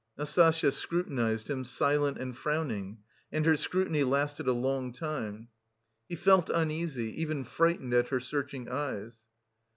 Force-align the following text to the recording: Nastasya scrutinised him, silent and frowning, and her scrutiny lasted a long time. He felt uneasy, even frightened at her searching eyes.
Nastasya 0.17 0.71
scrutinised 0.71 1.47
him, 1.47 1.63
silent 1.63 2.17
and 2.17 2.35
frowning, 2.35 3.03
and 3.31 3.45
her 3.45 3.55
scrutiny 3.55 4.03
lasted 4.03 4.47
a 4.47 4.51
long 4.51 4.91
time. 4.93 5.49
He 6.09 6.15
felt 6.15 6.49
uneasy, 6.49 7.21
even 7.21 7.43
frightened 7.43 7.93
at 7.93 8.07
her 8.07 8.19
searching 8.19 8.67
eyes. 8.67 9.27